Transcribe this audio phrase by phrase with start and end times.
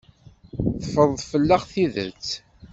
[0.81, 2.27] Teffreḍ fell-aɣ tidet.